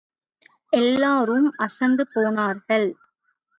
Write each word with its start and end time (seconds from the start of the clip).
எல்லோரும் 0.73 1.51
அசந்து 1.57 2.03
போனார்கள். 2.13 2.89